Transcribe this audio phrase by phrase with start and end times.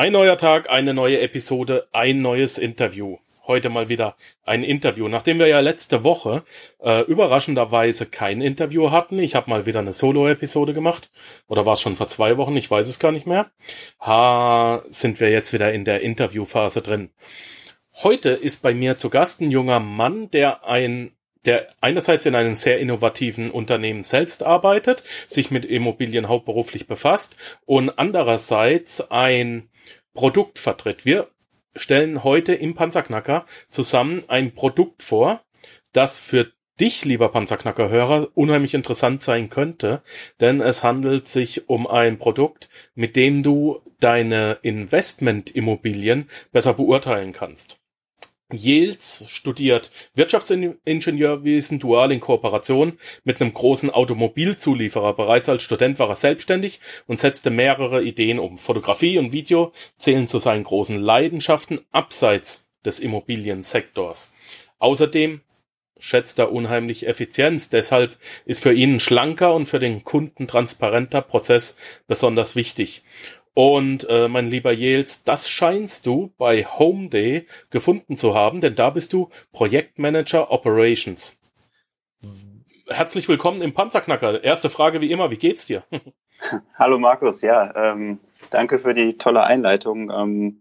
[0.00, 3.18] Ein neuer Tag, eine neue Episode, ein neues Interview.
[3.46, 5.08] Heute mal wieder ein Interview.
[5.08, 6.42] Nachdem wir ja letzte Woche
[6.82, 11.10] äh, überraschenderweise kein Interview hatten, ich habe mal wieder eine Solo-Episode gemacht,
[11.48, 13.50] oder war es schon vor zwei Wochen, ich weiß es gar nicht mehr,
[14.00, 17.10] ha, sind wir jetzt wieder in der Interviewphase drin.
[17.92, 21.12] Heute ist bei mir zu Gast ein junger Mann, der ein
[21.46, 27.98] der einerseits in einem sehr innovativen Unternehmen selbst arbeitet, sich mit Immobilien hauptberuflich befasst und
[27.98, 29.68] andererseits ein
[30.12, 31.04] Produkt vertritt.
[31.04, 31.28] Wir
[31.74, 35.42] stellen heute im Panzerknacker zusammen ein Produkt vor,
[35.92, 40.02] das für dich, lieber Panzerknacker-Hörer, unheimlich interessant sein könnte,
[40.40, 47.79] denn es handelt sich um ein Produkt, mit dem du deine Investmentimmobilien besser beurteilen kannst.
[48.52, 55.14] Yales studiert Wirtschaftsingenieurwesen dual in Kooperation mit einem großen Automobilzulieferer.
[55.14, 58.58] Bereits als Student war er selbstständig und setzte mehrere Ideen um.
[58.58, 64.30] Fotografie und Video zählen zu seinen großen Leidenschaften abseits des Immobiliensektors.
[64.78, 65.40] Außerdem
[66.00, 67.68] schätzt er unheimlich Effizienz.
[67.68, 71.76] Deshalb ist für ihn ein schlanker und für den Kunden transparenter Prozess
[72.08, 73.02] besonders wichtig.
[73.54, 78.76] Und äh, mein lieber Jels, das scheinst du bei Home Day gefunden zu haben, denn
[78.76, 81.36] da bist du Projektmanager Operations.
[82.86, 84.42] Herzlich willkommen im Panzerknacker.
[84.44, 85.82] Erste Frage wie immer, wie geht's dir?
[86.74, 90.10] Hallo Markus, ja, ähm, danke für die tolle Einleitung.
[90.10, 90.60] Ähm,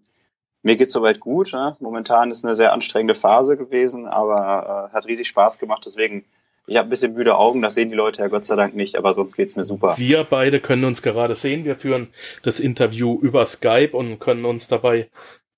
[0.62, 1.54] mir geht's soweit gut.
[1.54, 1.78] Ne?
[1.80, 5.83] Momentan ist eine sehr anstrengende Phase gewesen, aber äh, hat riesig Spaß gemacht.
[5.86, 6.26] Deswegen
[6.69, 8.95] ich habe ein bisschen müde Augen, das sehen die Leute ja Gott sei Dank nicht,
[8.95, 9.95] aber sonst geht's mir super.
[9.97, 11.65] Wir beide können uns gerade sehen.
[11.65, 12.09] Wir führen
[12.43, 15.09] das Interview über Skype und können uns dabei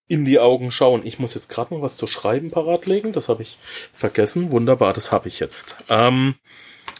[0.07, 1.05] in die Augen schauen.
[1.05, 3.11] Ich muss jetzt gerade noch was zu schreiben parat legen.
[3.11, 3.57] Das habe ich
[3.91, 4.53] vergessen.
[4.53, 5.75] Wunderbar, das habe ich jetzt.
[5.89, 6.35] Ähm,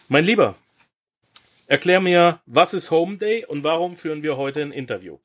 [0.10, 0.56] mein Lieber,
[1.68, 5.20] erklär mir, was ist Home Day und warum führen wir heute ein Interview?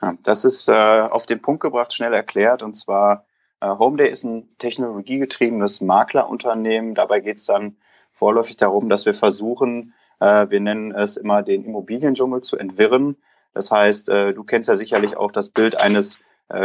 [0.00, 2.62] Ja, das ist äh, auf den Punkt gebracht, schnell erklärt.
[2.62, 3.24] Und zwar
[3.62, 6.94] Homeday ist ein technologiegetriebenes Maklerunternehmen.
[6.94, 7.76] Dabei geht es dann
[8.12, 13.16] vorläufig darum, dass wir versuchen, äh, wir nennen es immer den Immobiliendschungel zu entwirren.
[13.54, 16.18] Das heißt, äh, du kennst ja sicherlich auch das Bild eines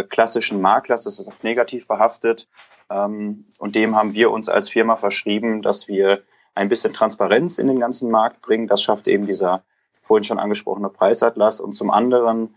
[0.09, 2.47] klassischen Maklers, das ist oft negativ behaftet.
[2.89, 6.23] Ähm, und dem haben wir uns als Firma verschrieben, dass wir
[6.53, 8.67] ein bisschen Transparenz in den ganzen Markt bringen.
[8.67, 9.63] Das schafft eben dieser
[10.01, 11.59] vorhin schon angesprochene Preisatlas.
[11.59, 12.55] Und zum anderen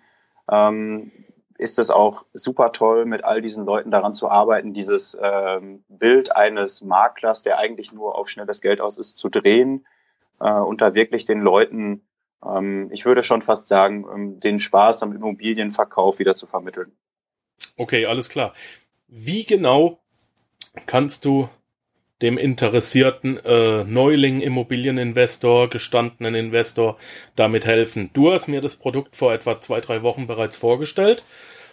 [0.50, 1.10] ähm,
[1.58, 6.34] ist es auch super toll, mit all diesen Leuten daran zu arbeiten, dieses ähm, Bild
[6.34, 9.84] eines Maklers, der eigentlich nur auf schnelles Geld aus ist, zu drehen
[10.40, 12.02] äh, und da wirklich den Leuten,
[12.46, 16.92] ähm, ich würde schon fast sagen, ähm, den Spaß am Immobilienverkauf wieder zu vermitteln.
[17.76, 18.54] Okay, alles klar.
[19.08, 19.98] Wie genau
[20.86, 21.48] kannst du
[22.22, 26.96] dem interessierten äh, Neuling Immobilieninvestor, gestandenen Investor
[27.36, 28.10] damit helfen.
[28.12, 31.24] Du hast mir das Produkt vor etwa zwei, drei Wochen bereits vorgestellt.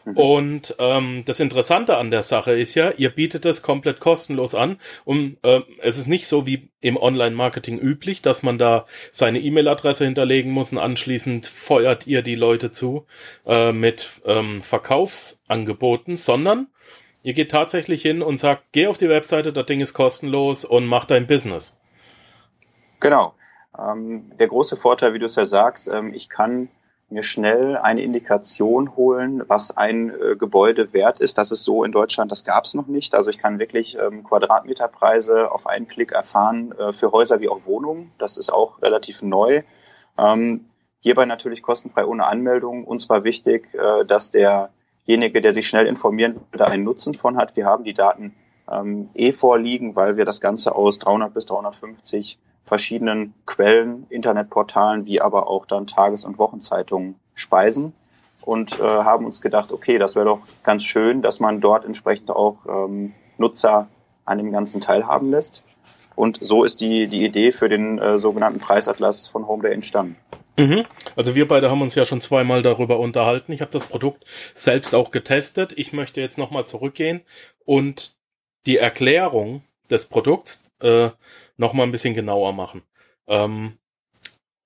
[0.06, 0.18] Mhm.
[0.18, 4.78] Und ähm, das Interessante an der Sache ist ja, ihr bietet es komplett kostenlos an.
[5.04, 10.06] Und äh, es ist nicht so wie im Online-Marketing üblich, dass man da seine E-Mail-Adresse
[10.06, 13.08] hinterlegen muss und anschließend feuert ihr die Leute zu
[13.48, 16.68] äh, mit ähm, Verkaufsangeboten, sondern
[17.26, 20.86] Ihr geht tatsächlich hin und sagt, geh auf die Webseite, das Ding ist kostenlos und
[20.86, 21.82] mach dein Business.
[23.00, 23.34] Genau.
[23.76, 26.70] Ähm, der große Vorteil, wie du es ja sagst, ähm, ich kann
[27.10, 31.40] mir schnell eine Indikation holen, was ein äh, Gebäude wert ist.
[31.40, 33.16] Das ist so in Deutschland, das gab es noch nicht.
[33.16, 37.66] Also ich kann wirklich ähm, Quadratmeterpreise auf einen Klick erfahren äh, für Häuser wie auch
[37.66, 38.12] Wohnungen.
[38.20, 39.64] Das ist auch relativ neu.
[40.20, 40.70] Ähm,
[41.00, 42.84] hierbei natürlich kostenfrei ohne Anmeldung.
[42.86, 44.70] Uns war wichtig, äh, dass der
[45.08, 47.56] derjenige, der sich schnell informieren will, da einen Nutzen von hat.
[47.56, 48.34] Wir haben die Daten
[48.72, 55.22] ähm, eh vorliegen, weil wir das Ganze aus 300 bis 350 verschiedenen Quellen, Internetportalen, wie
[55.22, 57.94] aber auch dann Tages- und Wochenzeitungen speisen
[58.42, 62.32] und äh, haben uns gedacht, okay, das wäre doch ganz schön, dass man dort entsprechend
[62.32, 63.88] auch ähm, Nutzer
[64.26, 65.62] an dem ganzen teilhaben lässt.
[66.16, 70.16] Und so ist die, die Idee für den äh, sogenannten Preisatlas von Homeday entstanden.
[70.58, 70.86] Mhm.
[71.16, 73.52] Also wir beide haben uns ja schon zweimal darüber unterhalten.
[73.52, 74.24] Ich habe das Produkt
[74.54, 75.74] selbst auch getestet.
[75.78, 77.22] Ich möchte jetzt nochmal zurückgehen
[77.66, 78.16] und
[78.66, 81.10] die Erklärung des Produkts äh,
[81.58, 82.84] nochmal ein bisschen genauer machen.
[83.28, 83.78] Ähm,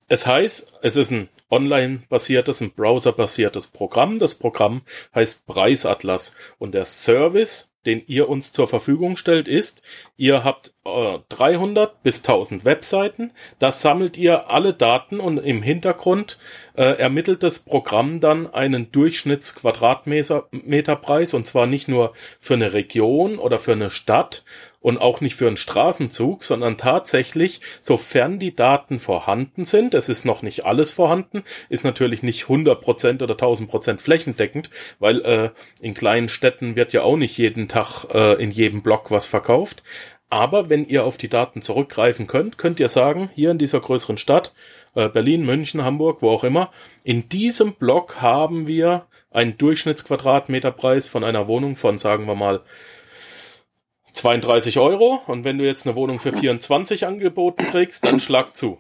[0.08, 4.18] Es heißt, es ist ein online-basiertes, ein browser-basiertes Programm.
[4.20, 4.82] Das Programm
[5.14, 9.84] heißt Preisatlas und der Service, den ihr uns zur Verfügung stellt, ist,
[10.18, 16.38] ihr habt äh, 300 bis 1000 Webseiten, das sammelt ihr alle Daten und im Hintergrund
[16.76, 23.60] äh, ermittelt das Programm dann einen Durchschnittsquadratmeterpreis und zwar nicht nur für eine Region oder
[23.60, 24.44] für eine Stadt,
[24.82, 30.26] und auch nicht für einen Straßenzug, sondern tatsächlich, sofern die Daten vorhanden sind, es ist
[30.26, 35.50] noch nicht alles vorhanden, ist natürlich nicht 100% oder 1000% flächendeckend, weil äh,
[35.82, 39.84] in kleinen Städten wird ja auch nicht jeden Tag äh, in jedem Block was verkauft.
[40.30, 44.18] Aber wenn ihr auf die Daten zurückgreifen könnt, könnt ihr sagen, hier in dieser größeren
[44.18, 44.54] Stadt,
[44.94, 46.72] äh, Berlin, München, Hamburg, wo auch immer,
[47.04, 52.62] in diesem Block haben wir einen Durchschnittsquadratmeterpreis von einer Wohnung von, sagen wir mal,
[54.14, 58.80] 32 Euro und wenn du jetzt eine Wohnung für 24 angeboten kriegst, dann schlag zu.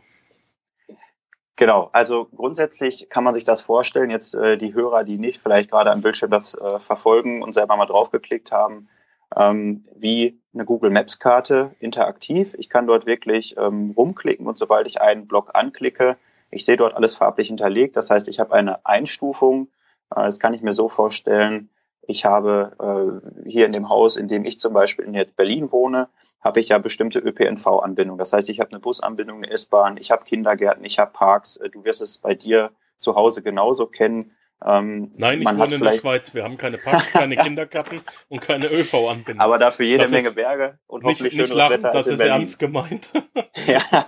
[1.56, 5.72] Genau, also grundsätzlich kann man sich das vorstellen, jetzt äh, die Hörer, die nicht vielleicht
[5.72, 8.88] gerade am Bildschirm das äh, verfolgen und selber mal draufgeklickt haben,
[9.36, 12.56] ähm, wie eine Google Maps Karte interaktiv.
[12.58, 16.16] Ich kann dort wirklich ähm, rumklicken und sobald ich einen Block anklicke,
[16.50, 17.98] ich sehe dort alles farblich hinterlegt.
[17.98, 19.68] Das heißt, ich habe eine Einstufung.
[20.16, 21.70] Äh, das kann ich mir so vorstellen,
[22.10, 25.72] ich habe äh, hier in dem Haus, in dem ich zum Beispiel in jetzt Berlin
[25.72, 26.10] wohne,
[26.42, 28.18] habe ich ja bestimmte ÖPNV-Anbindungen.
[28.18, 31.58] Das heißt, ich habe eine Busanbindung, eine S-Bahn, ich habe Kindergärten, ich habe Parks.
[31.58, 34.32] Äh, du wirst es bei dir zu Hause genauso kennen.
[34.66, 36.34] Ähm, Nein, ich wohne in der Schweiz.
[36.34, 39.40] Wir haben keine Parks, keine Kindergärten und keine ÖV-Anbindung.
[39.40, 41.92] Aber dafür jede das Menge Berge und nicht, hoffentlich nicht lachen, Wetter.
[41.92, 42.34] Das ist Berlin.
[42.34, 43.12] ernst gemeint.
[43.68, 44.08] ja,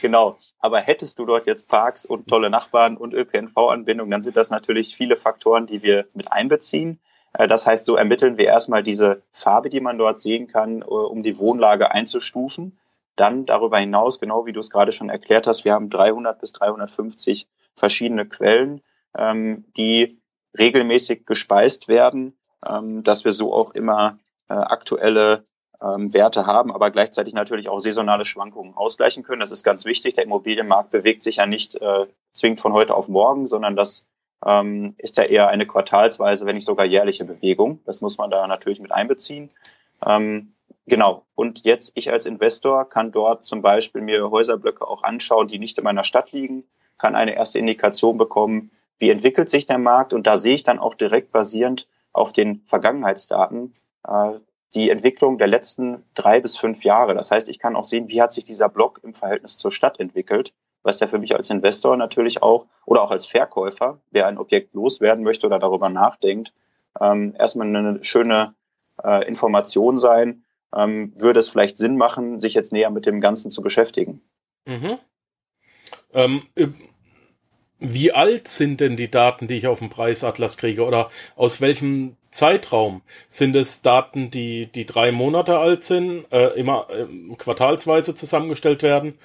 [0.00, 0.38] genau.
[0.60, 4.96] Aber hättest du dort jetzt Parks und tolle Nachbarn und ÖPNV-Anbindung, dann sind das natürlich
[4.96, 7.00] viele Faktoren, die wir mit einbeziehen.
[7.36, 10.84] Äh, das heißt, so ermitteln wir erstmal diese Farbe, die man dort sehen kann, äh,
[10.84, 12.78] um die Wohnlage einzustufen.
[13.14, 16.52] Dann darüber hinaus, genau wie du es gerade schon erklärt hast, wir haben 300 bis
[16.52, 18.82] 350 verschiedene Quellen,
[19.16, 20.20] ähm, die
[20.58, 22.36] regelmäßig gespeist werden,
[22.66, 24.18] ähm, dass wir so auch immer
[24.48, 25.44] äh, aktuelle
[25.82, 29.40] ähm, Werte haben, aber gleichzeitig natürlich auch saisonale Schwankungen ausgleichen können.
[29.40, 30.14] Das ist ganz wichtig.
[30.14, 31.78] Der Immobilienmarkt bewegt sich ja nicht
[32.32, 34.04] zwingend von heute auf morgen, sondern das
[34.44, 37.80] ähm, ist ja eher eine quartalsweise, wenn nicht sogar jährliche Bewegung.
[37.84, 39.50] Das muss man da natürlich mit einbeziehen.
[40.04, 40.52] Ähm,
[40.86, 41.24] genau.
[41.34, 45.78] Und jetzt ich als Investor kann dort zum Beispiel mir Häuserblöcke auch anschauen, die nicht
[45.78, 46.64] in meiner Stadt liegen,
[46.98, 50.12] kann eine erste Indikation bekommen, wie entwickelt sich der Markt.
[50.12, 53.74] Und da sehe ich dann auch direkt basierend auf den Vergangenheitsdaten
[54.06, 54.32] äh,
[54.74, 57.14] die Entwicklung der letzten drei bis fünf Jahre.
[57.14, 60.00] Das heißt, ich kann auch sehen, wie hat sich dieser Block im Verhältnis zur Stadt
[60.00, 60.52] entwickelt
[60.86, 64.74] was ja für mich als Investor natürlich auch oder auch als Verkäufer, der ein Objekt
[64.74, 66.54] loswerden möchte oder darüber nachdenkt,
[67.00, 68.54] ähm, erstmal eine schöne
[69.02, 70.44] äh, Information sein.
[70.74, 74.22] Ähm, würde es vielleicht Sinn machen, sich jetzt näher mit dem Ganzen zu beschäftigen?
[74.64, 74.98] Mhm.
[76.12, 76.42] Ähm,
[77.78, 80.84] wie alt sind denn die Daten, die ich auf dem Preisatlas kriege?
[80.84, 86.88] Oder aus welchem Zeitraum sind es Daten, die, die drei Monate alt sind, äh, immer
[86.90, 87.06] äh,
[87.36, 89.18] quartalsweise zusammengestellt werden?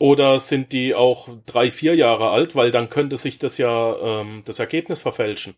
[0.00, 2.56] Oder sind die auch drei, vier Jahre alt?
[2.56, 5.56] Weil dann könnte sich das ja ähm, das Ergebnis verfälschen.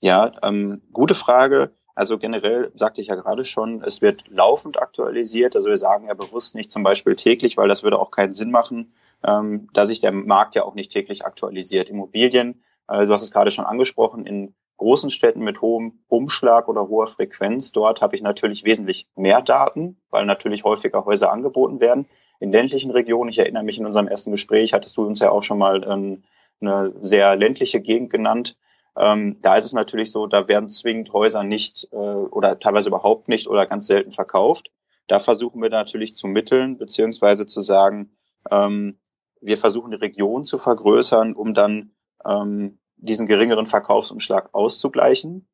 [0.00, 1.70] Ja, ähm, gute Frage.
[1.94, 5.54] Also generell sagte ich ja gerade schon, es wird laufend aktualisiert.
[5.54, 8.50] Also wir sagen ja bewusst nicht zum Beispiel täglich, weil das würde auch keinen Sinn
[8.50, 8.94] machen,
[9.24, 11.88] ähm, da sich der Markt ja auch nicht täglich aktualisiert.
[11.88, 16.88] Immobilien, äh, du hast es gerade schon angesprochen, in großen Städten mit hohem Umschlag oder
[16.88, 22.08] hoher Frequenz, dort habe ich natürlich wesentlich mehr Daten, weil natürlich häufiger Häuser angeboten werden
[22.42, 25.44] in ländlichen Regionen, ich erinnere mich in unserem ersten Gespräch, hattest du uns ja auch
[25.44, 26.24] schon mal ähm,
[26.60, 28.56] eine sehr ländliche Gegend genannt.
[28.98, 33.28] Ähm, da ist es natürlich so, da werden zwingend Häuser nicht äh, oder teilweise überhaupt
[33.28, 34.72] nicht oder ganz selten verkauft.
[35.06, 38.10] Da versuchen wir natürlich zu mitteln, beziehungsweise zu sagen,
[38.50, 38.98] ähm,
[39.40, 41.92] wir versuchen die Region zu vergrößern, um dann
[42.24, 45.48] ähm, diesen geringeren Verkaufsumschlag auszugleichen.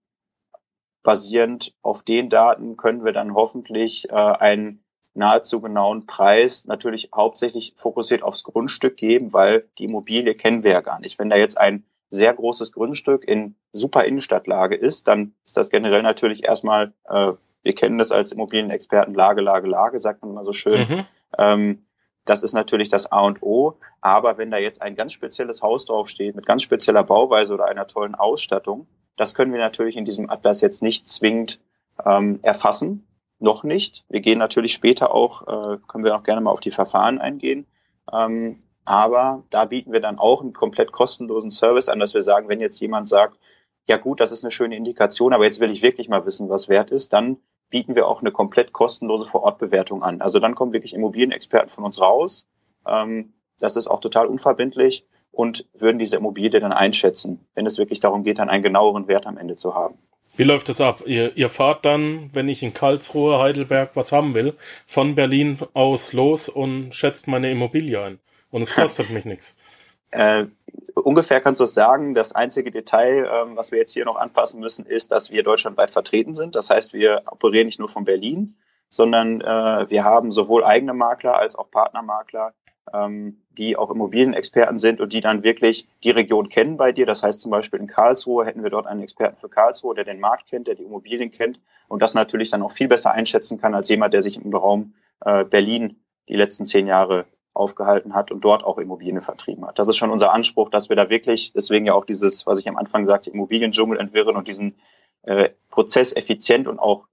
[1.02, 4.82] Basierend auf den Daten können wir dann hoffentlich äh, ein
[5.18, 10.80] nahezu genauen Preis natürlich hauptsächlich fokussiert aufs Grundstück geben, weil die Immobilie kennen wir ja
[10.80, 11.18] gar nicht.
[11.18, 16.02] Wenn da jetzt ein sehr großes Grundstück in super Innenstadtlage ist, dann ist das generell
[16.02, 17.32] natürlich erstmal, äh,
[17.62, 20.80] wir kennen das als Immobilienexperten, Lage, Lage, Lage, sagt man immer so schön.
[20.88, 21.06] Mhm.
[21.36, 21.86] Ähm,
[22.24, 23.78] das ist natürlich das A und O.
[24.00, 27.86] Aber wenn da jetzt ein ganz spezielles Haus draufsteht, mit ganz spezieller Bauweise oder einer
[27.86, 31.60] tollen Ausstattung, das können wir natürlich in diesem Atlas jetzt nicht zwingend
[32.06, 33.04] ähm, erfassen
[33.40, 34.04] noch nicht.
[34.08, 37.66] Wir gehen natürlich später auch, äh, können wir auch gerne mal auf die Verfahren eingehen.
[38.12, 42.48] Ähm, aber da bieten wir dann auch einen komplett kostenlosen Service an, dass wir sagen,
[42.48, 43.38] wenn jetzt jemand sagt,
[43.86, 46.68] ja gut, das ist eine schöne Indikation, aber jetzt will ich wirklich mal wissen, was
[46.68, 47.38] wert ist, dann
[47.70, 50.20] bieten wir auch eine komplett kostenlose Vorortbewertung an.
[50.20, 52.46] Also dann kommen wirklich Immobilienexperten von uns raus,
[52.86, 58.00] ähm, das ist auch total unverbindlich und würden diese Immobilie dann einschätzen, wenn es wirklich
[58.00, 59.98] darum geht, dann einen genaueren Wert am Ende zu haben.
[60.38, 61.02] Wie läuft das ab?
[61.04, 64.54] Ihr, ihr fahrt dann, wenn ich in Karlsruhe, Heidelberg was haben will,
[64.86, 68.20] von Berlin aus los und schätzt meine Immobilie ein.
[68.52, 69.56] Und es kostet mich nichts.
[70.10, 70.46] Äh,
[70.94, 72.14] ungefähr kannst du es sagen.
[72.14, 75.90] Das einzige Detail, ähm, was wir jetzt hier noch anpassen müssen, ist, dass wir deutschlandweit
[75.90, 76.54] vertreten sind.
[76.54, 78.56] Das heißt, wir operieren nicht nur von Berlin,
[78.88, 82.54] sondern äh, wir haben sowohl eigene Makler als auch Partnermakler,
[82.92, 87.06] ähm, die auch Immobilienexperten sind und die dann wirklich die Region kennen bei dir.
[87.06, 90.20] Das heißt zum Beispiel in Karlsruhe hätten wir dort einen Experten für Karlsruhe, der den
[90.20, 93.74] Markt kennt, der die Immobilien kennt und das natürlich dann auch viel besser einschätzen kann
[93.74, 95.96] als jemand, der sich im Raum äh, Berlin
[96.28, 99.78] die letzten zehn Jahre aufgehalten hat und dort auch Immobilien vertrieben hat.
[99.78, 102.68] Das ist schon unser Anspruch, dass wir da wirklich, deswegen ja auch dieses, was ich
[102.68, 104.76] am Anfang sagte, Immobiliendschungel entwirren und diesen
[105.22, 107.06] äh, Prozess effizient und auch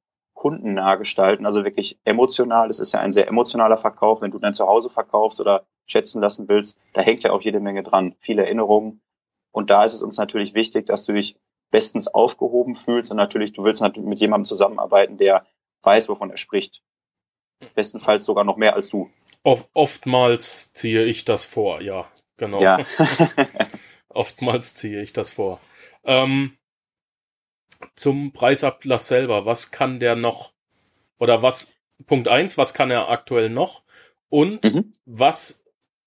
[0.46, 2.70] kundennah gestalten, also wirklich emotional.
[2.70, 4.22] Es ist ja ein sehr emotionaler Verkauf.
[4.22, 7.82] Wenn du dein Zuhause verkaufst oder schätzen lassen willst, da hängt ja auch jede Menge
[7.82, 9.02] dran, viele Erinnerungen.
[9.52, 11.36] Und da ist es uns natürlich wichtig, dass du dich
[11.72, 15.48] bestens aufgehoben fühlst und natürlich, du willst natürlich mit jemandem zusammenarbeiten, der
[15.82, 16.84] weiß, wovon er spricht.
[17.74, 19.10] Bestenfalls sogar noch mehr als du.
[19.42, 22.06] Oft, oftmals ziehe ich das vor, ja,
[22.38, 22.62] genau.
[22.62, 22.86] Ja.
[24.10, 25.60] oftmals ziehe ich das vor.
[26.04, 26.56] Ähm,
[27.96, 30.54] zum Preisablass selber, was kann der noch?
[31.20, 31.74] Oder was,
[32.06, 33.84] Punkt eins, was kann er aktuell noch?
[34.30, 34.94] Und mhm.
[35.06, 35.64] was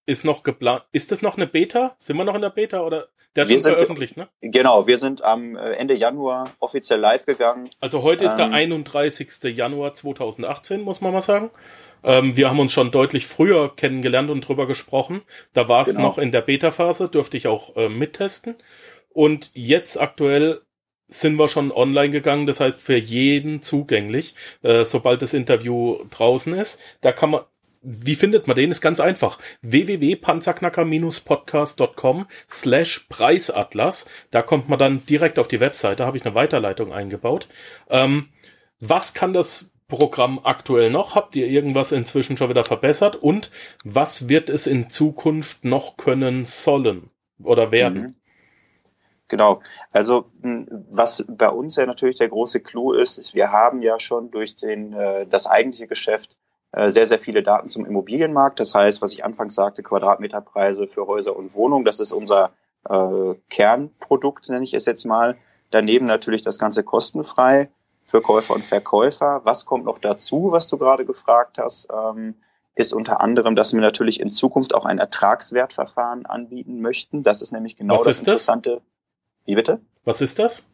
[0.06, 0.84] ist noch geplant?
[0.92, 1.94] Ist das noch eine Beta?
[1.98, 4.28] Sind wir noch in der Beta oder der hat wir schon veröffentlicht, ne?
[4.40, 7.70] Genau, wir sind am äh, Ende Januar offiziell live gegangen.
[7.78, 9.28] Also heute ist der 31.
[9.44, 11.50] Ähm, Januar 2018, muss man mal sagen.
[12.02, 15.22] Ähm, wir haben uns schon deutlich früher kennengelernt und drüber gesprochen.
[15.52, 16.08] Da war es genau.
[16.08, 18.56] noch in der Beta-Phase, durfte ich auch äh, mittesten.
[19.10, 20.62] Und jetzt aktuell
[21.08, 26.54] sind wir schon online gegangen, das heißt für jeden zugänglich, äh, sobald das Interview draußen
[26.54, 26.78] ist.
[27.00, 27.40] Da kann man,
[27.82, 28.70] wie findet man den?
[28.70, 29.38] Ist ganz einfach.
[29.62, 34.06] www.panzerknacker-podcast.com slash Preisatlas.
[34.30, 37.48] Da kommt man dann direkt auf die Webseite, habe ich eine Weiterleitung eingebaut.
[37.88, 38.28] Ähm,
[38.80, 41.14] was kann das Programm aktuell noch?
[41.14, 43.16] Habt ihr irgendwas inzwischen schon wieder verbessert?
[43.16, 43.50] Und
[43.84, 47.08] was wird es in Zukunft noch können sollen
[47.42, 48.02] oder werden?
[48.02, 48.14] Mhm.
[49.28, 49.60] Genau.
[49.92, 50.26] Also
[50.90, 54.56] was bei uns ja natürlich der große Clou ist, ist, wir haben ja schon durch
[54.56, 56.36] den, äh, das eigentliche Geschäft
[56.72, 58.60] äh, sehr, sehr viele Daten zum Immobilienmarkt.
[58.60, 62.52] Das heißt, was ich anfangs sagte, Quadratmeterpreise für Häuser und Wohnungen, das ist unser
[62.88, 65.36] äh, Kernprodukt, nenne ich es jetzt mal.
[65.70, 67.70] Daneben natürlich das Ganze kostenfrei
[68.06, 69.42] für Käufer und Verkäufer.
[69.44, 71.88] Was kommt noch dazu, was du gerade gefragt hast?
[71.92, 72.34] Ähm,
[72.74, 77.22] ist unter anderem, dass wir natürlich in Zukunft auch ein Ertragswertverfahren anbieten möchten.
[77.22, 78.76] Das ist nämlich genau was das Interessante.
[78.76, 78.82] Das?
[79.48, 79.80] Wie bitte?
[80.04, 80.68] Was ist das?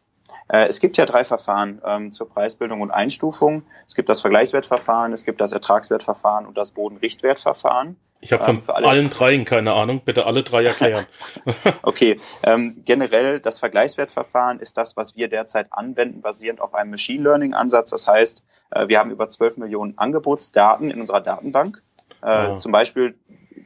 [0.49, 3.63] Äh, es gibt ja drei Verfahren ähm, zur Preisbildung und Einstufung.
[3.87, 7.95] Es gibt das Vergleichswertverfahren, es gibt das Ertragswertverfahren und das Bodenrichtwertverfahren.
[8.19, 10.01] Ich habe von ähm, allen dreien keine Ahnung.
[10.03, 11.05] Bitte alle drei erklären.
[11.83, 12.19] okay.
[12.43, 17.53] Ähm, generell das Vergleichswertverfahren ist das, was wir derzeit anwenden, basierend auf einem Machine Learning
[17.53, 17.91] Ansatz.
[17.91, 21.81] Das heißt, äh, wir haben über 12 Millionen Angebotsdaten in unserer Datenbank.
[22.21, 22.57] Äh, ah.
[22.57, 23.17] Zum Beispiel,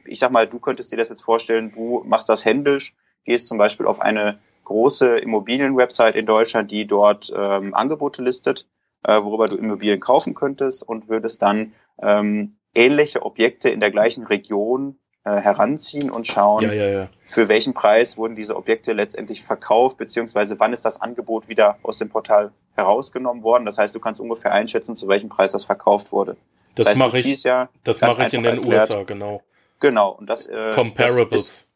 [0.04, 3.58] ich sag mal, du könntest dir das jetzt vorstellen, du machst das händisch, gehst zum
[3.58, 4.38] Beispiel auf eine
[4.70, 8.68] große Immobilienwebsite in Deutschland, die dort ähm, Angebote listet,
[9.02, 14.24] äh, worüber du Immobilien kaufen könntest und würdest dann ähm, ähnliche Objekte in der gleichen
[14.24, 17.08] Region äh, heranziehen und schauen, ja, ja, ja.
[17.24, 21.98] für welchen Preis wurden diese Objekte letztendlich verkauft, beziehungsweise wann ist das Angebot wieder aus
[21.98, 23.66] dem Portal herausgenommen worden.
[23.66, 26.36] Das heißt, du kannst ungefähr einschätzen, zu welchem Preis das verkauft wurde.
[26.76, 29.42] Das, das heißt, mache ich, ja das mache ich in den erklärt, USA, genau.
[29.80, 30.10] Genau.
[30.10, 31.30] Und das, äh, Comparables.
[31.30, 31.69] Das ist,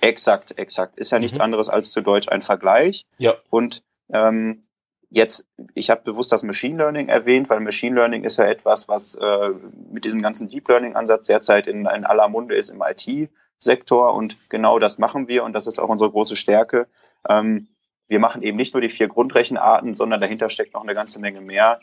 [0.00, 0.98] Exakt, exakt.
[0.98, 1.44] Ist ja nichts mhm.
[1.44, 3.06] anderes als zu Deutsch ein Vergleich.
[3.18, 3.34] Ja.
[3.50, 4.62] Und ähm,
[5.10, 9.14] jetzt, ich habe bewusst das Machine Learning erwähnt, weil Machine Learning ist ja etwas, was
[9.14, 9.50] äh,
[9.90, 14.14] mit diesem ganzen Deep Learning-Ansatz derzeit in, in aller Munde ist im IT-Sektor.
[14.14, 16.86] Und genau das machen wir und das ist auch unsere große Stärke.
[17.28, 17.68] Ähm,
[18.06, 21.40] wir machen eben nicht nur die vier Grundrechenarten, sondern dahinter steckt noch eine ganze Menge
[21.40, 21.80] mehr,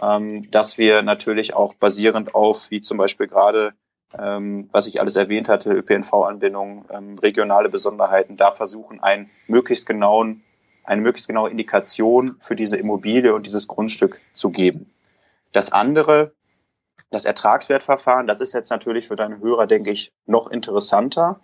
[0.00, 3.74] ähm, dass wir natürlich auch basierend auf, wie zum Beispiel gerade
[4.18, 10.42] ähm, was ich alles erwähnt hatte, ÖPNV-Anbindung, ähm, regionale Besonderheiten, da versuchen, einen möglichst genauen,
[10.84, 14.92] eine möglichst genaue Indikation für diese Immobilie und dieses Grundstück zu geben.
[15.52, 16.32] Das andere,
[17.10, 21.40] das Ertragswertverfahren, das ist jetzt natürlich für deine Hörer, denke ich, noch interessanter,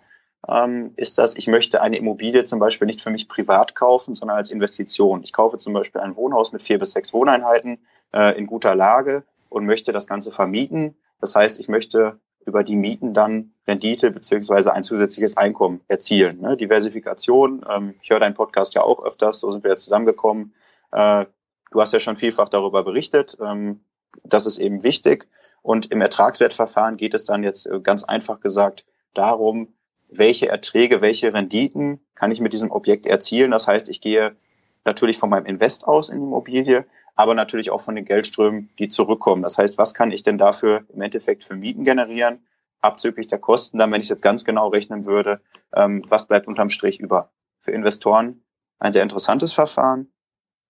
[0.47, 4.37] ähm, ist das, ich möchte eine Immobilie zum Beispiel nicht für mich privat kaufen, sondern
[4.37, 5.23] als Investition.
[5.23, 7.79] Ich kaufe zum Beispiel ein Wohnhaus mit vier bis sechs Wohneinheiten
[8.13, 10.95] äh, in guter Lage und möchte das Ganze vermieten.
[11.19, 16.39] Das heißt, ich möchte über die Mieten dann Rendite beziehungsweise ein zusätzliches Einkommen erzielen.
[16.39, 16.57] Ne?
[16.57, 20.53] Diversifikation, ähm, ich höre deinen Podcast ja auch öfters, so sind wir ja zusammengekommen.
[20.91, 21.25] Äh,
[21.71, 23.37] du hast ja schon vielfach darüber berichtet.
[23.41, 23.81] Ähm,
[24.23, 25.27] das ist eben wichtig.
[25.61, 29.73] Und im Ertragswertverfahren geht es dann jetzt äh, ganz einfach gesagt darum,
[30.09, 33.51] welche Erträge, welche Renditen kann ich mit diesem Objekt erzielen.
[33.51, 34.35] Das heißt, ich gehe
[34.83, 38.87] natürlich von meinem Invest aus in die Immobilie, aber natürlich auch von den Geldströmen, die
[38.87, 39.43] zurückkommen.
[39.43, 42.45] Das heißt, was kann ich denn dafür im Endeffekt für Mieten generieren,
[42.79, 45.41] abzüglich der Kosten, dann, wenn ich jetzt ganz genau rechnen würde,
[45.73, 47.31] ähm, was bleibt unterm Strich über?
[47.59, 48.43] Für Investoren
[48.79, 50.11] ein sehr interessantes Verfahren.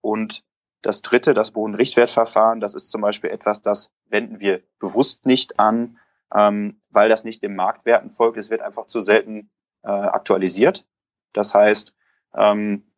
[0.02, 0.44] Und
[0.82, 5.98] das dritte, das Bodenrichtwertverfahren, das ist zum Beispiel etwas, das wenden wir bewusst nicht an,
[6.34, 8.36] ähm, weil das nicht dem Marktwerten folgt.
[8.36, 9.50] Es wird einfach zu selten
[9.82, 10.86] äh, aktualisiert.
[11.32, 11.94] Das heißt,
[12.34, 12.91] ähm,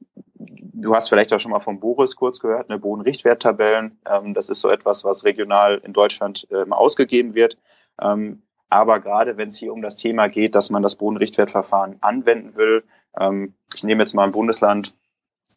[0.48, 3.98] du hast vielleicht auch schon mal von Boris kurz gehört, eine Bodenrichtwerttabellen.
[4.10, 7.58] Ähm, das ist so etwas, was regional in Deutschland äh, ausgegeben wird.
[8.00, 12.56] Ähm, aber gerade wenn es hier um das Thema geht, dass man das Bodenrichtwertverfahren anwenden
[12.56, 12.84] will,
[13.18, 14.94] ähm, ich nehme jetzt mal ein Bundesland,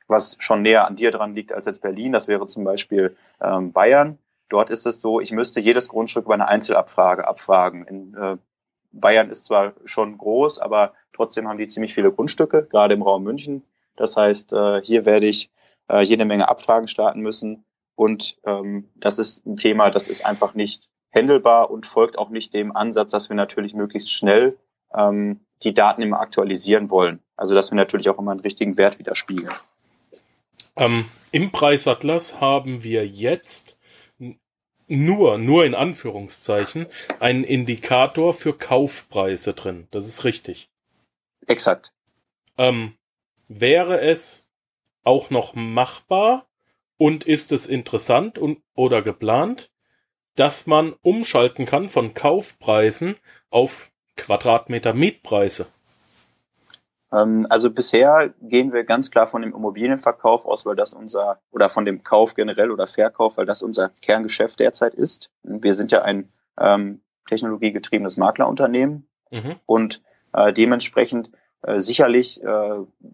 [0.07, 3.71] was schon näher an dir dran liegt als jetzt Berlin, das wäre zum Beispiel ähm,
[3.71, 4.17] Bayern.
[4.49, 7.85] Dort ist es so, ich müsste jedes Grundstück über eine Einzelabfrage abfragen.
[7.85, 8.37] In, äh,
[8.91, 13.23] Bayern ist zwar schon groß, aber trotzdem haben die ziemlich viele Grundstücke, gerade im Raum
[13.23, 13.63] München.
[13.97, 15.49] Das heißt, äh, hier werde ich
[15.89, 17.65] äh, jede Menge Abfragen starten müssen.
[17.95, 22.53] Und ähm, das ist ein Thema, das ist einfach nicht händelbar und folgt auch nicht
[22.53, 24.57] dem Ansatz, dass wir natürlich möglichst schnell
[24.93, 27.19] ähm, die Daten immer aktualisieren wollen.
[27.35, 29.53] Also dass wir natürlich auch immer einen richtigen Wert widerspiegeln.
[30.75, 33.77] Ähm, Im Preisatlas haben wir jetzt
[34.87, 36.85] nur, nur in Anführungszeichen,
[37.19, 39.87] einen Indikator für Kaufpreise drin.
[39.91, 40.69] Das ist richtig.
[41.47, 41.91] Exakt.
[42.57, 42.93] Ähm,
[43.47, 44.47] wäre es
[45.03, 46.45] auch noch machbar
[46.97, 49.71] und ist es interessant und oder geplant,
[50.35, 53.15] dass man umschalten kann von Kaufpreisen
[53.49, 55.67] auf Quadratmeter Mietpreise?
[57.11, 61.69] Ähm, also bisher gehen wir ganz klar von dem Immobilienverkauf aus, weil das unser, oder
[61.69, 65.29] von dem Kauf generell oder Verkauf, weil das unser Kerngeschäft derzeit ist.
[65.43, 69.55] Wir sind ja ein ähm, technologiegetriebenes Maklerunternehmen mhm.
[69.65, 70.01] und
[70.33, 71.31] äh, dementsprechend
[71.63, 72.47] äh, sicherlich äh,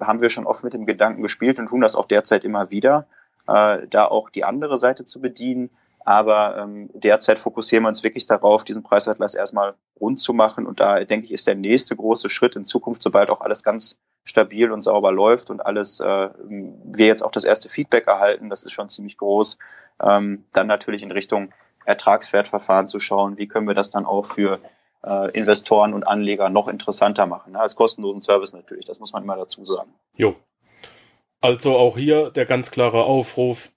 [0.02, 3.08] haben wir schon oft mit dem Gedanken gespielt und tun das auch derzeit immer wieder,
[3.48, 5.70] äh, da auch die andere Seite zu bedienen.
[6.06, 10.66] Aber ähm, derzeit fokussieren wir uns wirklich darauf, diesen Preisatlas erstmal rund zu machen.
[10.66, 13.98] Und da denke ich, ist der nächste große Schritt in Zukunft, sobald auch alles ganz
[14.26, 18.64] stabil und sauber läuft und alles, äh, wir jetzt auch das erste Feedback erhalten, das
[18.64, 19.58] ist schon ziemlich groß,
[20.02, 21.54] ähm, dann natürlich in Richtung
[21.86, 24.60] Ertragswertverfahren zu schauen, wie können wir das dann auch für
[25.06, 27.54] äh, Investoren und Anleger noch interessanter machen.
[27.54, 27.60] Ne?
[27.60, 29.92] Als kostenlosen Service natürlich, das muss man immer dazu sagen.
[30.16, 30.36] Jo.
[31.42, 33.70] Also auch hier der ganz klare Aufruf,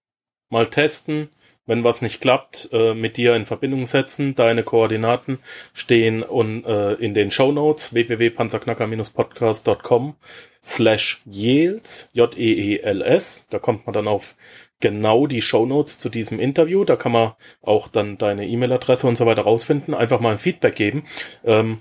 [0.49, 1.31] mal testen,
[1.67, 4.37] wenn was nicht klappt, äh, mit dir in Verbindung setzen.
[4.37, 5.41] Deine Koordinaten
[5.73, 10.15] stehen äh, in den Show Notes www.panzerknacker-podcast.com
[10.63, 13.47] slash Yales, J-E-E-L-S.
[13.51, 14.35] Da kommt man dann auf
[14.81, 16.85] genau die Show Notes zu diesem Interview.
[16.85, 19.95] Da kann man auch dann deine E-Mail-Adresse und so weiter rausfinden.
[19.95, 21.05] Einfach mal ein Feedback geben.
[21.45, 21.81] Ähm,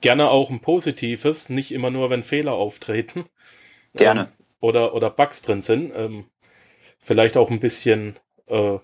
[0.00, 3.26] gerne auch ein positives, nicht immer nur, wenn Fehler auftreten.
[3.94, 4.20] Gerne.
[4.20, 5.92] Ähm, oder, oder Bugs drin sind.
[5.94, 6.26] Ähm,
[6.98, 8.78] vielleicht auch ein bisschen äh,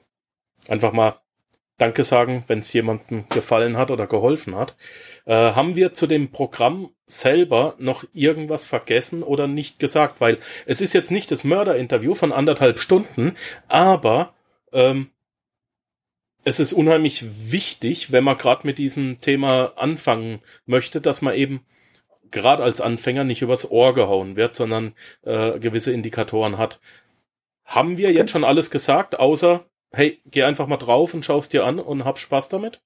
[0.66, 1.20] einfach mal
[1.78, 4.76] Danke sagen, wenn es jemandem gefallen hat oder geholfen hat.
[5.26, 10.20] Äh, haben wir zu dem Programm selber noch irgendwas vergessen oder nicht gesagt?
[10.20, 13.36] Weil es ist jetzt nicht das Mörderinterview von anderthalb Stunden,
[13.68, 14.34] aber
[14.72, 15.10] ähm,
[16.42, 21.64] es ist unheimlich wichtig, wenn man gerade mit diesem Thema anfangen möchte, dass man eben
[22.30, 26.80] gerade als Anfänger nicht übers Ohr gehauen wird, sondern äh, gewisse Indikatoren hat.
[27.64, 31.64] Haben wir jetzt schon alles gesagt, außer hey, geh einfach mal drauf und schaust dir
[31.64, 32.80] an und hab Spaß damit?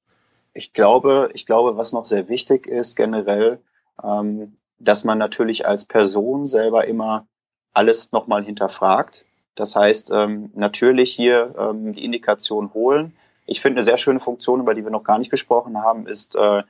[0.54, 3.60] Ich glaube, ich glaube, was noch sehr wichtig ist generell,
[4.02, 7.26] ähm, dass man natürlich als Person selber immer
[7.72, 9.24] alles nochmal hinterfragt.
[9.54, 13.14] Das heißt, ähm, natürlich hier ähm, die Indikation holen.
[13.46, 16.34] Ich finde, eine sehr schöne Funktion, über die wir noch gar nicht gesprochen haben, ist
[16.34, 16.62] äh,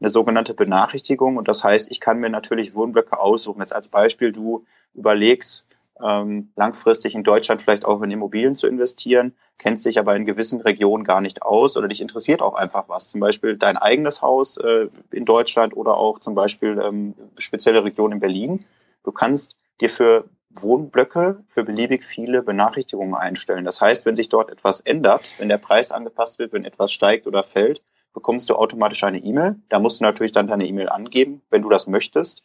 [0.00, 1.36] eine sogenannte Benachrichtigung.
[1.36, 3.60] Und das heißt, ich kann mir natürlich Wohnblöcke aussuchen.
[3.60, 5.64] Jetzt als Beispiel, du überlegst,
[6.04, 10.60] ähm, langfristig in Deutschland vielleicht auch in Immobilien zu investieren, kennt sich aber in gewissen
[10.60, 13.08] Regionen gar nicht aus oder dich interessiert auch einfach was.
[13.08, 18.14] Zum Beispiel dein eigenes Haus äh, in Deutschland oder auch zum Beispiel ähm, spezielle Regionen
[18.14, 18.64] in Berlin.
[19.04, 23.64] Du kannst dir für Wohnblöcke für beliebig viele Benachrichtigungen einstellen.
[23.64, 27.26] Das heißt, wenn sich dort etwas ändert, wenn der Preis angepasst wird, wenn etwas steigt
[27.26, 27.82] oder fällt,
[28.12, 29.56] bekommst du automatisch eine E-Mail.
[29.68, 32.42] Da musst du natürlich dann deine E-Mail angeben, wenn du das möchtest.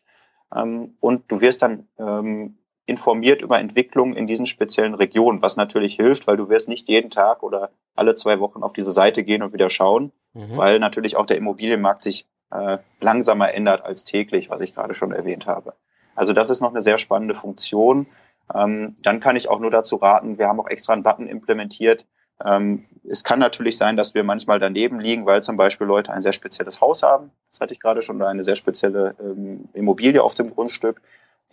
[0.56, 5.96] Ähm, und du wirst dann ähm, informiert über Entwicklungen in diesen speziellen Regionen, was natürlich
[5.96, 9.42] hilft, weil du wirst nicht jeden Tag oder alle zwei Wochen auf diese Seite gehen
[9.42, 10.58] und wieder schauen, mhm.
[10.58, 15.12] weil natürlich auch der Immobilienmarkt sich äh, langsamer ändert als täglich, was ich gerade schon
[15.12, 15.74] erwähnt habe.
[16.16, 18.08] Also das ist noch eine sehr spannende Funktion.
[18.54, 22.06] Ähm, dann kann ich auch nur dazu raten, wir haben auch extra einen Button implementiert,
[22.44, 26.22] Ähm, es kann natürlich sein, dass wir manchmal daneben liegen, weil zum Beispiel Leute ein
[26.22, 27.32] sehr spezielles Haus haben.
[27.52, 31.02] Das hatte ich gerade schon, oder eine sehr spezielle ähm, Immobilie auf dem Grundstück.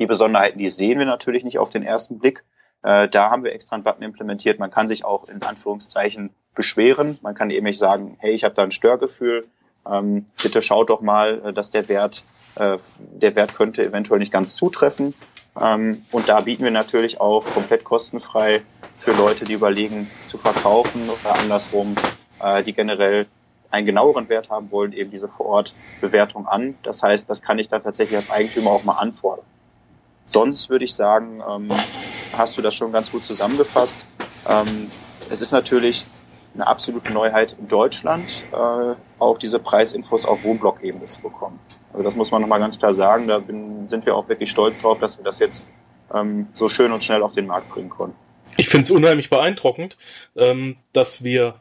[0.00, 2.42] Die Besonderheiten, die sehen wir natürlich nicht auf den ersten Blick.
[2.82, 4.58] Äh, da haben wir extra einen Button implementiert.
[4.58, 7.18] Man kann sich auch in Anführungszeichen beschweren.
[7.20, 9.46] Man kann eben nicht sagen, hey, ich habe da ein Störgefühl.
[9.86, 14.32] Ähm, bitte schaut doch mal, äh, dass der Wert, äh, der Wert könnte eventuell nicht
[14.32, 15.14] ganz zutreffen.
[15.60, 18.62] Ähm, und da bieten wir natürlich auch komplett kostenfrei
[18.96, 21.94] für Leute, die überlegen zu verkaufen oder andersrum,
[22.40, 23.26] äh, die generell
[23.70, 26.76] einen genaueren Wert haben wollen, eben diese Vorortbewertung an.
[26.82, 29.44] Das heißt, das kann ich dann tatsächlich als Eigentümer auch mal anfordern.
[30.32, 31.72] Sonst würde ich sagen, ähm,
[32.38, 34.06] hast du das schon ganz gut zusammengefasst.
[34.48, 34.88] Ähm,
[35.28, 36.06] es ist natürlich
[36.54, 41.58] eine absolute Neuheit in Deutschland, äh, auch diese Preisinfos auf Wohnblock-Ebene zu bekommen.
[41.92, 43.26] Also das muss man nochmal ganz klar sagen.
[43.26, 45.64] Da bin, sind wir auch wirklich stolz drauf, dass wir das jetzt
[46.14, 48.16] ähm, so schön und schnell auf den Markt bringen konnten.
[48.56, 49.96] Ich finde es unheimlich beeindruckend,
[50.36, 51.60] ähm, dass wir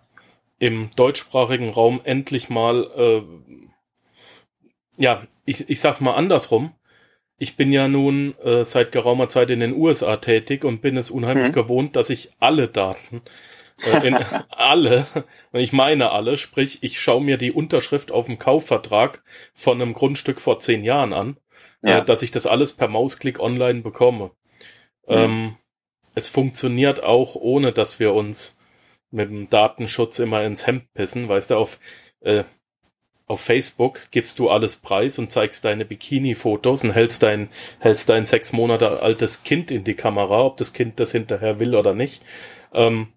[0.60, 3.24] im deutschsprachigen Raum endlich mal, äh,
[4.98, 6.74] ja, ich, ich sag's mal andersrum.
[7.40, 11.10] Ich bin ja nun äh, seit geraumer Zeit in den USA tätig und bin es
[11.10, 11.54] unheimlich mhm.
[11.54, 13.22] gewohnt, dass ich alle Daten
[13.86, 14.16] äh, in
[14.50, 15.08] alle,
[15.54, 19.24] ich meine alle, sprich, ich schaue mir die Unterschrift auf dem Kaufvertrag
[19.54, 21.38] von einem Grundstück vor zehn Jahren an,
[21.82, 21.98] äh, ja.
[22.00, 24.32] äh, dass ich das alles per Mausklick online bekomme.
[25.08, 25.16] Mhm.
[25.16, 25.58] Ähm,
[26.16, 28.58] es funktioniert auch, ohne dass wir uns
[29.12, 31.30] mit dem Datenschutz immer ins Hemd pissen.
[31.30, 31.80] Weißt du, auf,
[32.20, 32.44] äh,
[33.30, 38.26] auf Facebook gibst du alles preis und zeigst deine Bikini-Fotos und hältst dein, hältst dein
[38.26, 42.22] sechs Monate altes Kind in die Kamera, ob das Kind das hinterher will oder nicht.
[42.74, 43.14] Ähm,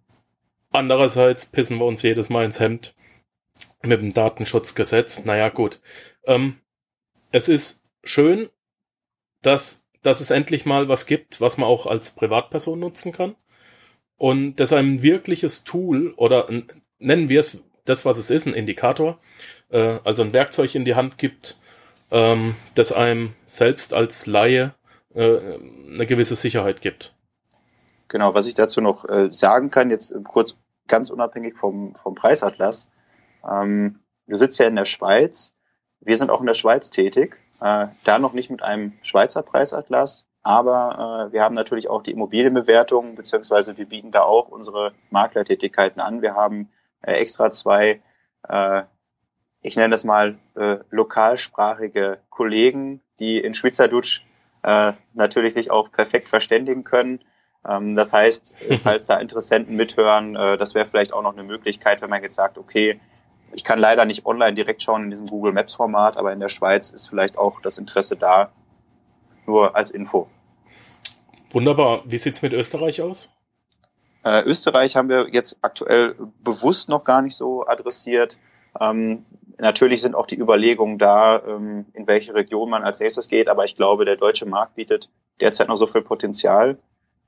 [0.73, 2.95] Andererseits pissen wir uns jedes Mal ins Hemd
[3.83, 5.25] mit dem Datenschutzgesetz.
[5.25, 5.81] Naja, gut.
[6.25, 6.61] Ähm,
[7.31, 8.49] es ist schön,
[9.43, 13.37] dass, dass es endlich mal was gibt, was man auch als Privatperson nutzen kann.
[14.17, 16.49] Und dass ein wirkliches Tool oder
[16.99, 19.19] nennen wir es das, was es ist, ein Indikator,
[19.73, 21.59] äh, also ein Werkzeug in die Hand gibt,
[22.11, 24.75] ähm, das einem selbst als Laie
[25.15, 25.39] äh,
[25.91, 27.15] eine gewisse Sicherheit gibt.
[28.09, 30.57] Genau, was ich dazu noch äh, sagen kann, jetzt kurz
[30.87, 32.87] ganz unabhängig vom, vom Preisatlas.
[33.51, 35.55] Ähm, du sitzt ja in der Schweiz.
[36.01, 37.39] Wir sind auch in der Schweiz tätig.
[37.61, 42.11] Äh, da noch nicht mit einem Schweizer Preisatlas, aber äh, wir haben natürlich auch die
[42.11, 46.23] Immobilienbewertung, beziehungsweise wir bieten da auch unsere Maklertätigkeiten an.
[46.23, 46.71] Wir haben
[47.03, 48.03] äh, extra zwei,
[48.49, 48.83] äh,
[49.73, 54.23] ich nenne das mal äh, lokalsprachige Kollegen, die in Schweizerdeutsch
[54.63, 57.21] äh, natürlich sich auch perfekt verständigen können
[57.69, 62.03] ähm, das heißt, falls da Interessenten mithören, äh, das wäre vielleicht auch noch eine Möglichkeit,
[62.03, 63.01] wenn man jetzt sagt, okay,
[63.53, 66.49] ich kann leider nicht online direkt schauen in diesem Google Maps Format, aber in der
[66.49, 68.51] Schweiz ist vielleicht auch das Interesse da,
[69.47, 70.29] nur als Info.
[71.51, 72.03] Wunderbar.
[72.05, 73.31] Wie sieht's mit Österreich aus?
[74.25, 78.39] Äh, Österreich haben wir jetzt aktuell bewusst noch gar nicht so adressiert.
[78.81, 79.27] Ähm,
[79.59, 83.65] natürlich sind auch die Überlegungen da, ähm, in welche Region man als nächstes geht, aber
[83.65, 85.09] ich glaube, der deutsche Markt bietet
[85.41, 86.79] derzeit noch so viel Potenzial.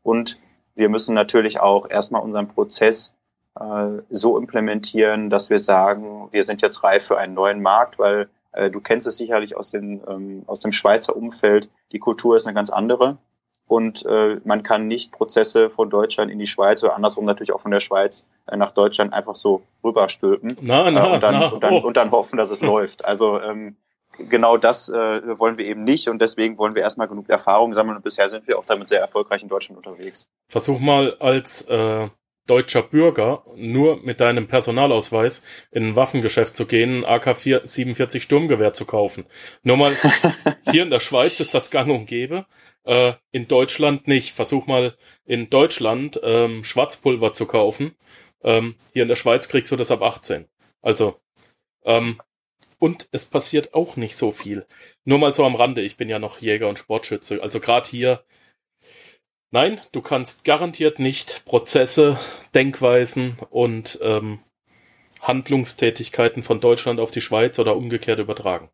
[0.03, 0.39] Und
[0.75, 3.15] wir müssen natürlich auch erstmal unseren Prozess
[3.59, 8.29] äh, so implementieren, dass wir sagen, wir sind jetzt reif für einen neuen Markt, weil
[8.53, 12.47] äh, du kennst es sicherlich aus, den, ähm, aus dem Schweizer Umfeld, die Kultur ist
[12.47, 13.19] eine ganz andere.
[13.75, 17.61] Und äh, man kann nicht Prozesse von Deutschland in die Schweiz oder andersrum natürlich auch
[17.61, 21.47] von der Schweiz äh, nach Deutschland einfach so rüberstülpen na, na, äh, und, dann, na,
[21.49, 21.79] und, dann, oh.
[21.79, 23.05] und dann hoffen, dass es läuft.
[23.05, 23.75] Also ähm,
[24.17, 27.97] genau das äh, wollen wir eben nicht und deswegen wollen wir erstmal genug Erfahrung sammeln
[27.97, 30.29] und bisher sind wir auch damit sehr erfolgreich in Deutschland unterwegs.
[30.49, 32.07] Versuch mal als äh,
[32.47, 38.85] deutscher Bürger nur mit deinem Personalausweis in ein Waffengeschäft zu gehen, ein AK-47 Sturmgewehr zu
[38.85, 39.25] kaufen.
[39.65, 39.97] Nur mal,
[40.71, 42.47] hier in der Schweiz ist das gang und gäbe,
[42.85, 44.35] äh, in Deutschland nicht.
[44.35, 47.95] Versuch mal in Deutschland ähm, Schwarzpulver zu kaufen.
[48.43, 50.47] Ähm, hier in der Schweiz kriegst du das ab 18.
[50.83, 51.21] Also,
[51.85, 52.21] ähm,
[52.79, 54.67] und es passiert auch nicht so viel.
[55.05, 57.43] Nur mal so am Rande, ich bin ja noch Jäger und Sportschütze.
[57.43, 58.25] Also gerade hier,
[59.51, 62.19] nein, du kannst garantiert nicht Prozesse,
[62.55, 64.41] Denkweisen und ähm,
[65.23, 68.69] Handlungstätigkeiten von Deutschland auf die Schweiz oder umgekehrt übertragen.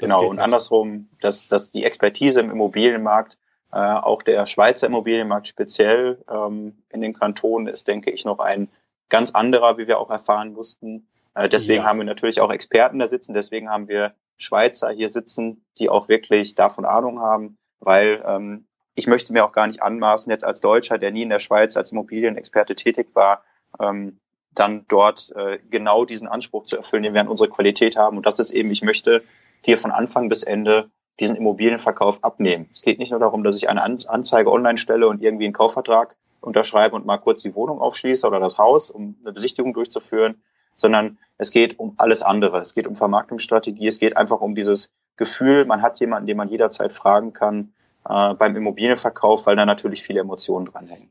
[0.00, 3.38] Genau, und andersrum, dass, dass die Expertise im Immobilienmarkt,
[3.72, 8.68] äh, auch der Schweizer Immobilienmarkt speziell ähm, in den Kantonen ist, denke ich, noch ein
[9.08, 11.06] ganz anderer, wie wir auch erfahren mussten.
[11.34, 11.88] Äh, deswegen ja.
[11.88, 16.08] haben wir natürlich auch Experten da sitzen, deswegen haben wir Schweizer hier sitzen, die auch
[16.08, 20.60] wirklich davon Ahnung haben, weil ähm, ich möchte mir auch gar nicht anmaßen, jetzt als
[20.60, 23.44] Deutscher, der nie in der Schweiz als Immobilienexperte tätig war,
[23.78, 24.18] ähm,
[24.52, 28.16] dann dort äh, genau diesen Anspruch zu erfüllen, den wir an unsere Qualität haben.
[28.16, 29.22] Und das ist eben, ich möchte
[29.66, 32.68] dir von Anfang bis Ende diesen Immobilienverkauf abnehmen.
[32.72, 36.16] Es geht nicht nur darum, dass ich eine Anzeige online stelle und irgendwie einen Kaufvertrag
[36.40, 40.42] unterschreibe und mal kurz die Wohnung aufschließe oder das Haus, um eine Besichtigung durchzuführen,
[40.76, 42.58] sondern es geht um alles andere.
[42.58, 46.48] Es geht um Vermarktungsstrategie, es geht einfach um dieses Gefühl, man hat jemanden, den man
[46.48, 47.74] jederzeit fragen kann
[48.08, 51.10] äh, beim Immobilienverkauf, weil da natürlich viele Emotionen dranhängen.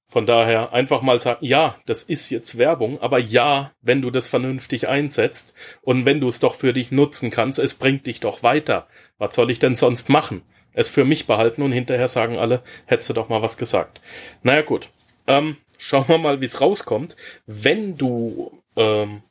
[0.06, 4.28] von daher einfach mal sagen, ja, das ist jetzt Werbung, aber ja, wenn du das
[4.28, 8.42] vernünftig einsetzt und wenn du es doch für dich nutzen kannst, es bringt dich doch
[8.42, 8.86] weiter.
[9.18, 10.42] Was soll ich denn sonst machen?
[10.72, 14.00] Es für mich behalten und hinterher sagen alle, hättest du doch mal was gesagt.
[14.42, 14.90] Naja gut,
[15.26, 17.16] ähm, schauen wir mal, wie es rauskommt.
[17.46, 19.22] Wenn du ähm,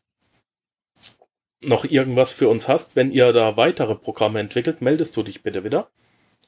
[1.62, 5.64] noch irgendwas für uns hast, wenn ihr da weitere Programme entwickelt, meldest du dich bitte
[5.64, 5.90] wieder.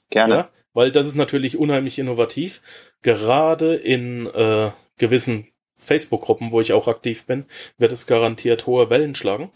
[0.10, 0.36] Gerne.
[0.36, 2.62] Ja, weil das ist natürlich unheimlich innovativ.
[3.02, 7.46] Gerade in äh, gewissen Facebook-Gruppen, wo ich auch aktiv bin,
[7.78, 9.52] wird es garantiert hohe Wellen schlagen.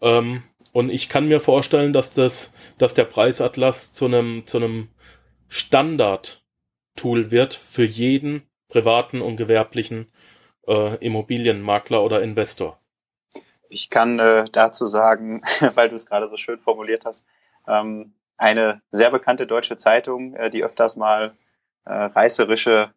[0.00, 4.88] Ähm, und ich kann mir vorstellen, dass das, dass der Preisatlas zu einem, zu einem
[5.48, 10.12] Standard-Tool wird für jeden privaten und gewerblichen
[10.66, 12.80] äh, Immobilienmakler oder Investor.
[13.70, 15.42] Ich kann äh, dazu sagen,
[15.74, 17.26] weil du es gerade so schön formuliert hast,
[17.66, 21.34] ähm, eine sehr bekannte deutsche Zeitung, äh, die öfters mal
[21.84, 22.90] äh, reißerische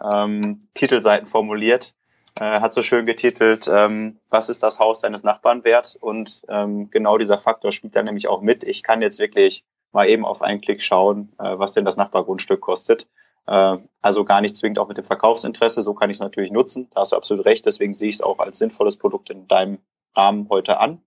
[0.00, 1.94] ähm, Titelseiten formuliert,
[2.38, 5.96] äh, hat so schön getitelt, ähm, was ist das Haus deines Nachbarn wert?
[6.00, 8.62] Und ähm, genau dieser Faktor spielt da nämlich auch mit.
[8.64, 12.60] Ich kann jetzt wirklich mal eben auf einen Klick schauen, äh, was denn das Nachbargrundstück
[12.60, 13.08] kostet.
[13.46, 15.82] Äh, also gar nicht zwingend auch mit dem Verkaufsinteresse.
[15.82, 16.88] So kann ich es natürlich nutzen.
[16.90, 17.64] Da hast du absolut recht.
[17.64, 19.78] Deswegen sehe ich es auch als sinnvolles Produkt in deinem
[20.14, 21.00] Rahmen heute an.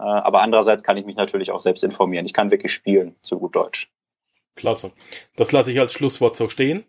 [0.00, 2.24] Äh, aber andererseits kann ich mich natürlich auch selbst informieren.
[2.24, 3.90] Ich kann wirklich spielen, zu gut Deutsch.
[4.56, 4.92] Klasse.
[5.36, 6.84] Das lasse ich als Schlusswort so stehen.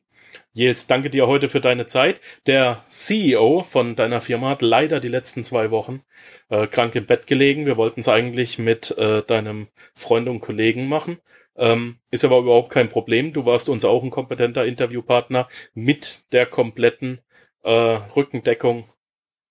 [0.53, 2.21] Jels, danke dir heute für deine Zeit.
[2.45, 6.03] Der CEO von deiner Firma hat leider die letzten zwei Wochen
[6.49, 7.65] äh, krank im Bett gelegen.
[7.65, 11.19] Wir wollten es eigentlich mit äh, deinem Freund und Kollegen machen.
[11.57, 13.33] Ähm, ist aber überhaupt kein Problem.
[13.33, 17.19] Du warst uns auch ein kompetenter Interviewpartner mit der kompletten
[17.63, 18.89] äh, Rückendeckung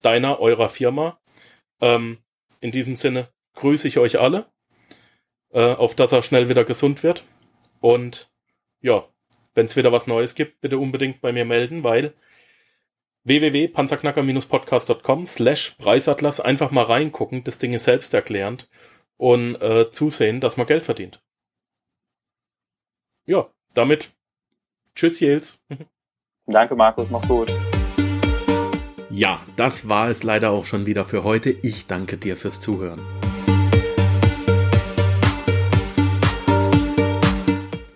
[0.00, 1.20] deiner, eurer Firma.
[1.82, 2.18] Ähm,
[2.60, 4.46] in diesem Sinne, grüße ich euch alle,
[5.52, 7.24] äh, auf dass er schnell wieder gesund wird.
[7.80, 8.30] Und
[8.80, 9.06] ja,
[9.54, 12.14] wenn es wieder was Neues gibt, bitte unbedingt bei mir melden, weil
[13.24, 18.68] www.panzerknacker-podcast.com slash Preisatlas einfach mal reingucken, das Ding ist selbsterklärend
[19.16, 21.22] und äh, zusehen, dass man Geld verdient.
[23.26, 24.12] Ja, damit
[24.94, 25.62] tschüss Jels.
[26.46, 27.54] Danke Markus, mach's gut.
[29.10, 31.50] Ja, das war es leider auch schon wieder für heute.
[31.50, 33.00] Ich danke dir fürs Zuhören.